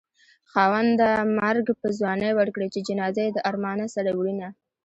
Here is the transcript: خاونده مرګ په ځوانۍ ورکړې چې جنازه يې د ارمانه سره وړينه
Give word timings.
خاونده 0.51 1.09
مرګ 1.39 1.65
په 1.81 1.87
ځوانۍ 1.97 2.31
ورکړې 2.35 2.67
چې 2.73 2.85
جنازه 2.87 3.21
يې 3.25 3.31
د 3.33 3.37
ارمانه 3.49 3.85
سره 3.95 4.09
وړينه 4.13 4.49